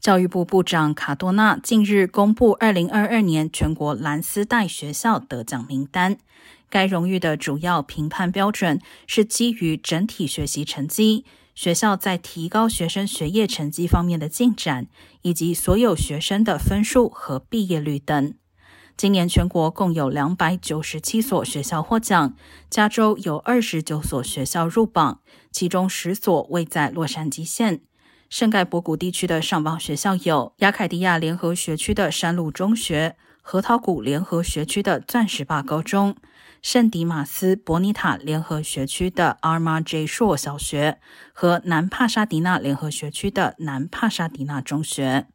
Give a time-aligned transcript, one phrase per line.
[0.00, 6.18] 教育部部长卡多纳近日公布二零二二年全国蓝丝带学校得奖名单。
[6.70, 11.24] 该荣誉的主要评判标准是基于整体学习成绩、
[11.54, 14.86] 学校在提高学生学业成绩方面的进展，
[15.22, 18.34] 以及所有学生的分数和毕业率等。
[18.96, 22.34] 今年全国共有两百九十七所学校获奖，
[22.70, 27.80] 加州有二十九所学校入榜，其中十所位在洛杉矶县。
[28.28, 36.14] 圣盖博谷地区的上榜学校有雅凯迪亚联合学区的山路中学、核桃谷联合学区的钻石坝高中、
[36.60, 40.98] 圣迪马斯伯尼塔联合学区的阿玛 J 硕小学
[41.32, 45.28] 和南帕沙迪纳联合学区的南帕沙迪纳中学。